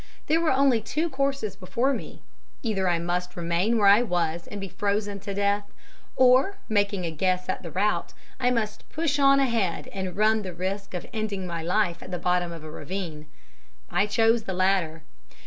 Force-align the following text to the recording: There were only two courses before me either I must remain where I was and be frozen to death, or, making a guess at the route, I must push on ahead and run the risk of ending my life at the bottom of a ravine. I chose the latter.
There 0.25 0.41
were 0.41 0.49
only 0.51 0.81
two 0.81 1.11
courses 1.11 1.55
before 1.55 1.93
me 1.93 2.23
either 2.63 2.89
I 2.89 2.97
must 2.97 3.35
remain 3.37 3.77
where 3.77 3.85
I 3.87 4.01
was 4.01 4.47
and 4.47 4.59
be 4.59 4.67
frozen 4.67 5.19
to 5.19 5.33
death, 5.35 5.65
or, 6.15 6.57
making 6.67 7.05
a 7.05 7.11
guess 7.11 7.47
at 7.47 7.61
the 7.61 7.69
route, 7.69 8.11
I 8.39 8.49
must 8.49 8.89
push 8.89 9.19
on 9.19 9.39
ahead 9.39 9.89
and 9.89 10.17
run 10.17 10.41
the 10.41 10.53
risk 10.53 10.95
of 10.95 11.05
ending 11.13 11.45
my 11.45 11.61
life 11.61 12.01
at 12.01 12.09
the 12.09 12.17
bottom 12.17 12.51
of 12.51 12.63
a 12.63 12.71
ravine. 12.71 13.27
I 13.91 14.07
chose 14.07 14.45
the 14.45 14.53
latter. 14.53 15.03